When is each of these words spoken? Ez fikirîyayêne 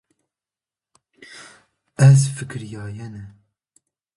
Ez 2.07 2.19
fikirîyayêne 2.35 3.21